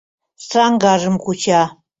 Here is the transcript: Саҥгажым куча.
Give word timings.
Саҥгажым 0.49 1.15
куча. 1.23 1.61